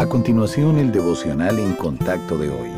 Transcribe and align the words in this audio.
A 0.00 0.06
continuación, 0.06 0.78
el 0.78 0.92
devocional 0.92 1.58
en 1.58 1.74
contacto 1.74 2.38
de 2.38 2.48
hoy. 2.48 2.70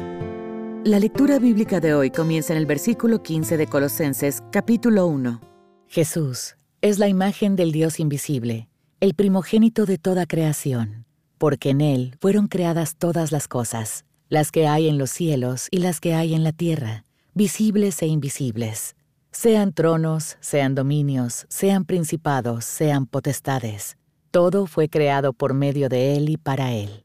La 0.83 0.99
lectura 0.99 1.39
bíblica 1.39 1.79
de 1.79 1.95
hoy 1.95 2.11
comienza 2.11 2.53
en 2.53 2.59
el 2.59 2.67
versículo 2.67 3.23
15 3.23 3.57
de 3.59 3.69
Colosenses, 3.69 4.43
capítulo 4.51 5.07
1. 5.07 5.41
Jesús 5.87 6.57
es 6.81 6.99
la 6.99 7.07
imagen 7.07 7.55
del 7.55 7.71
Dios 7.71 8.01
invisible, 8.01 8.69
el 8.99 9.15
primogénito 9.15 9.87
de 9.87 9.99
toda 9.99 10.27
creación, 10.27 11.07
porque 11.39 11.71
en 11.71 11.81
Él 11.81 12.17
fueron 12.21 12.49
creadas 12.49 12.97
todas 12.97 13.31
las 13.31 13.47
cosas, 13.47 14.05
las 14.29 14.51
que 14.51 14.67
hay 14.67 14.89
en 14.89 14.99
los 14.99 15.11
cielos 15.11 15.69
y 15.71 15.77
las 15.77 16.01
que 16.01 16.15
hay 16.15 16.35
en 16.35 16.43
la 16.43 16.51
tierra, 16.51 17.05
visibles 17.35 18.03
e 18.03 18.09
invisibles, 18.09 18.97
sean 19.31 19.73
tronos, 19.73 20.39
sean 20.41 20.75
dominios, 20.75 21.47
sean 21.49 21.85
principados, 21.85 22.65
sean 22.65 23.07
potestades. 23.07 23.97
Todo 24.33 24.67
fue 24.67 24.89
creado 24.89 25.35
por 25.35 25.55
medio 25.55 25.89
de 25.89 26.17
Él 26.17 26.29
y 26.29 26.37
para 26.37 26.73
Él. 26.73 27.02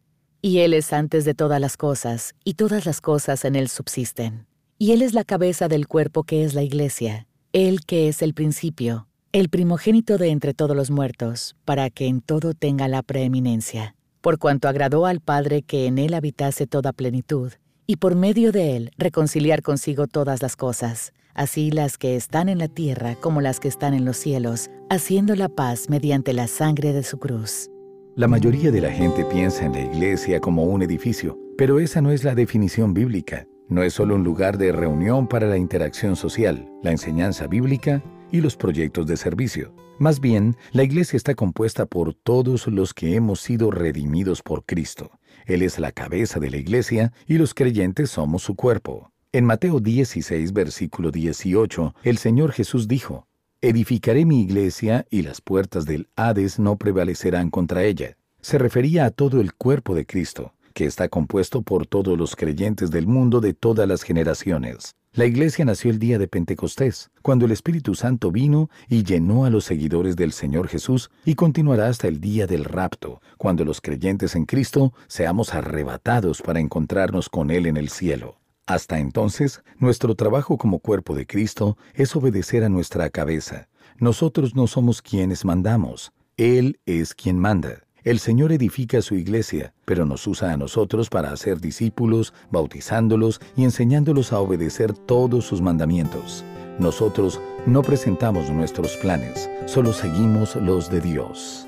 Y 0.48 0.60
Él 0.60 0.74
es 0.74 0.94
antes 0.94 1.26
de 1.26 1.34
todas 1.34 1.60
las 1.60 1.76
cosas, 1.76 2.34
y 2.46 2.54
todas 2.54 2.86
las 2.86 3.02
cosas 3.02 3.44
en 3.44 3.58
Él 3.58 3.68
subsisten. 3.68 4.48
Y 4.78 4.94
Él 4.94 5.02
es 5.02 5.14
la 5.14 5.26
cabeza 5.26 5.68
del 5.68 5.90
cuerpo 5.90 6.24
que 6.24 6.46
es 6.46 6.54
la 6.54 6.64
iglesia, 6.64 7.28
Él 7.52 7.82
que 7.86 8.08
es 8.08 8.22
el 8.22 8.34
principio, 8.34 9.10
el 9.34 9.50
primogénito 9.50 10.18
de 10.18 10.30
entre 10.30 10.54
todos 10.54 10.74
los 10.74 10.90
muertos, 10.90 11.58
para 11.66 11.90
que 11.90 12.08
en 12.08 12.22
todo 12.22 12.54
tenga 12.54 12.88
la 12.88 13.04
preeminencia, 13.04 13.98
por 14.22 14.40
cuanto 14.40 14.70
agradó 14.70 15.06
al 15.06 15.20
Padre 15.20 15.64
que 15.64 15.86
en 15.86 15.98
Él 15.98 16.14
habitase 16.14 16.66
toda 16.66 16.94
plenitud, 16.94 17.52
y 17.86 17.98
por 17.98 18.16
medio 18.16 18.54
de 18.54 18.78
Él 18.78 18.92
reconciliar 18.98 19.62
consigo 19.62 20.08
todas 20.08 20.42
las 20.42 20.56
cosas, 20.56 21.12
así 21.34 21.72
las 21.72 21.98
que 21.98 22.16
están 22.16 22.48
en 22.48 22.60
la 22.60 22.70
tierra 22.70 23.16
como 23.16 23.42
las 23.42 23.60
que 23.60 23.68
están 23.68 23.94
en 23.94 24.06
los 24.06 24.16
cielos, 24.16 24.70
haciendo 24.90 25.36
la 25.36 25.50
paz 25.50 25.90
mediante 25.90 26.32
la 26.32 26.48
sangre 26.48 26.94
de 26.94 27.04
su 27.04 27.18
cruz. 27.18 27.70
La 28.18 28.28
mayoría 28.28 28.72
de 28.72 28.82
la 28.82 28.92
gente 28.92 29.24
piensa 29.26 29.64
en 29.64 29.74
la 29.74 29.82
iglesia 29.82 30.40
como 30.40 30.64
un 30.64 30.82
edificio, 30.82 31.38
pero 31.56 31.80
esa 31.80 32.02
no 32.02 32.10
es 32.12 32.24
la 32.24 32.34
definición 32.34 32.92
bíblica. 32.92 33.46
No 33.70 33.84
es 33.84 33.94
solo 33.94 34.16
un 34.16 34.24
lugar 34.24 34.58
de 34.58 34.72
reunión 34.72 35.28
para 35.28 35.46
la 35.46 35.56
interacción 35.56 36.16
social, 36.16 36.68
la 36.82 36.90
enseñanza 36.90 37.46
bíblica 37.46 38.02
y 38.32 38.42
los 38.42 38.58
proyectos 38.58 39.06
de 39.06 39.18
servicio. 39.18 39.72
Más 40.00 40.20
bien, 40.20 40.58
la 40.72 40.82
iglesia 40.82 41.16
está 41.16 41.36
compuesta 41.36 41.86
por 41.86 42.16
todos 42.16 42.66
los 42.66 42.96
que 42.96 43.14
hemos 43.14 43.40
sido 43.40 43.70
redimidos 43.70 44.42
por 44.42 44.66
Cristo. 44.66 45.12
Él 45.46 45.62
es 45.62 45.78
la 45.78 45.92
cabeza 45.92 46.40
de 46.40 46.50
la 46.50 46.58
iglesia 46.58 47.14
y 47.28 47.38
los 47.38 47.54
creyentes 47.54 48.10
somos 48.10 48.42
su 48.42 48.56
cuerpo. 48.56 49.12
En 49.32 49.46
Mateo 49.46 49.80
16, 49.80 50.54
versículo 50.54 51.12
18, 51.12 51.94
el 52.02 52.18
Señor 52.18 52.52
Jesús 52.52 52.88
dijo, 52.88 53.28
Edificaré 53.60 54.24
mi 54.24 54.42
iglesia 54.42 55.08
y 55.10 55.24
las 55.24 55.42
puertas 55.42 55.86
del 55.86 56.10
Hades 56.16 56.60
no 56.60 56.76
prevalecerán 56.76 57.50
contra 57.50 57.84
ella. 57.86 58.16
Se 58.40 58.60
refería 58.60 59.06
a 59.06 59.10
todo 59.10 59.42
el 59.42 59.56
cuerpo 59.56 59.96
de 59.96 60.06
Cristo, 60.06 60.54
que 60.76 60.86
está 60.86 61.10
compuesto 61.10 61.64
por 61.64 61.88
todos 61.88 62.16
los 62.16 62.36
creyentes 62.36 62.92
del 62.92 63.08
mundo 63.08 63.42
de 63.42 63.56
todas 63.56 63.88
las 63.88 64.04
generaciones. 64.04 64.94
La 65.14 65.26
iglesia 65.26 65.66
nació 65.66 65.90
el 65.90 65.98
día 65.98 66.20
de 66.20 66.28
Pentecostés, 66.28 67.10
cuando 67.24 67.46
el 67.46 67.52
Espíritu 67.52 67.96
Santo 67.96 68.32
vino 68.32 68.70
y 68.88 69.04
llenó 69.04 69.44
a 69.44 69.50
los 69.50 69.66
seguidores 69.66 70.16
del 70.16 70.34
Señor 70.34 70.68
Jesús 70.68 71.10
y 71.26 71.34
continuará 71.34 71.88
hasta 71.88 72.08
el 72.08 72.22
día 72.22 72.46
del 72.46 72.64
rapto, 72.64 73.24
cuando 73.40 73.66
los 73.66 73.82
creyentes 73.82 74.36
en 74.36 74.46
Cristo 74.46 74.94
seamos 75.08 75.56
arrebatados 75.56 76.44
para 76.44 76.60
encontrarnos 76.60 77.28
con 77.28 77.50
Él 77.50 77.66
en 77.66 77.78
el 77.78 77.90
cielo. 77.90 78.38
Hasta 78.68 79.00
entonces, 79.00 79.64
nuestro 79.80 80.14
trabajo 80.16 80.58
como 80.58 80.80
cuerpo 80.80 81.16
de 81.16 81.26
Cristo 81.26 81.78
es 81.94 82.14
obedecer 82.18 82.66
a 82.66 82.70
nuestra 82.70 83.10
cabeza. 83.10 83.70
Nosotros 83.98 84.56
no 84.56 84.68
somos 84.68 85.02
quienes 85.02 85.46
mandamos, 85.46 86.12
Él 86.36 86.78
es 86.86 87.16
quien 87.16 87.40
manda. 87.40 87.84
El 88.04 88.20
Señor 88.20 88.52
edifica 88.52 89.02
su 89.02 89.16
iglesia, 89.16 89.74
pero 89.86 90.06
nos 90.06 90.28
usa 90.28 90.52
a 90.52 90.58
nosotros 90.58 91.10
para 91.10 91.32
hacer 91.32 91.62
discípulos, 91.62 92.34
bautizándolos 92.52 93.40
y 93.56 93.64
enseñándolos 93.64 94.34
a 94.34 94.40
obedecer 94.40 94.94
todos 94.94 95.46
sus 95.46 95.62
mandamientos. 95.62 96.44
Nosotros 96.78 97.40
no 97.66 97.82
presentamos 97.82 98.50
nuestros 98.50 98.98
planes, 98.98 99.50
solo 99.66 99.94
seguimos 99.94 100.58
los 100.58 100.92
de 100.92 101.00
Dios. 101.00 101.68